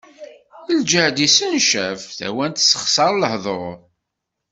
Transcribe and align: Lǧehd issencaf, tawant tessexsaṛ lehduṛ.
Lǧehd 0.79 1.17
issencaf, 1.27 2.01
tawant 2.17 2.57
tessexsaṛ 2.57 3.11
lehduṛ. 3.21 3.73